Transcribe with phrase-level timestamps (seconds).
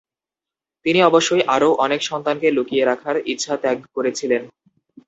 [0.85, 4.41] তিনি অবশ্যই আরও অনেক সন্তানকে লুকিয়ে রাখার ইচ্ছা ত্যাগ করেছিলেন।